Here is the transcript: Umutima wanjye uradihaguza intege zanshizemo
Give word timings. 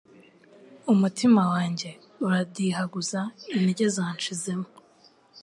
Umutima 0.93 1.41
wanjye 1.53 1.89
uradihaguza 2.25 3.21
intege 3.55 3.85
zanshizemo 3.95 4.67